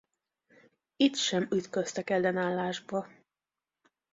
Itt 0.95 1.15
sem 1.15 1.47
ütköztek 1.51 2.09
ellenállásba. 2.09 3.07